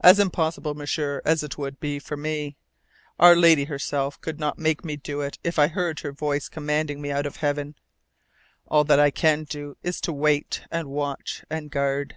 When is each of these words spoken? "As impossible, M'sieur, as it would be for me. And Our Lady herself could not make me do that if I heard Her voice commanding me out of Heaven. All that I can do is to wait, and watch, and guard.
"As 0.00 0.20
impossible, 0.20 0.76
M'sieur, 0.76 1.20
as 1.24 1.42
it 1.42 1.58
would 1.58 1.80
be 1.80 1.98
for 1.98 2.16
me. 2.16 2.54
And 2.54 2.54
Our 3.24 3.34
Lady 3.34 3.64
herself 3.64 4.20
could 4.20 4.38
not 4.38 4.60
make 4.60 4.84
me 4.84 4.94
do 4.94 5.22
that 5.22 5.38
if 5.42 5.58
I 5.58 5.66
heard 5.66 5.98
Her 5.98 6.12
voice 6.12 6.48
commanding 6.48 7.00
me 7.00 7.10
out 7.10 7.26
of 7.26 7.38
Heaven. 7.38 7.74
All 8.68 8.84
that 8.84 9.00
I 9.00 9.10
can 9.10 9.42
do 9.42 9.76
is 9.82 10.00
to 10.02 10.12
wait, 10.12 10.62
and 10.70 10.86
watch, 10.88 11.44
and 11.50 11.68
guard. 11.68 12.14